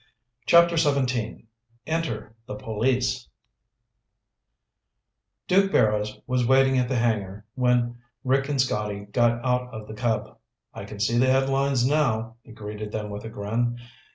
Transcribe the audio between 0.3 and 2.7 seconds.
CHAPTER XVII Enter the